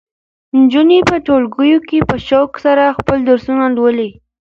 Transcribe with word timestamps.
نجونې 0.59 0.99
په 1.09 1.15
ټولګیو 1.25 1.79
کې 1.89 1.99
په 2.09 2.15
شوق 2.27 2.51
سره 2.65 2.95
خپل 2.97 3.17
درسونه 3.29 3.65
لولي. 3.75 4.09